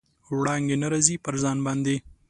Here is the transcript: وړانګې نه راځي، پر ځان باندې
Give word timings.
وړانګې 0.37 0.75
نه 0.81 0.87
راځي، 0.91 1.15
پر 1.25 1.35
ځان 1.43 1.57
باندې 1.65 1.95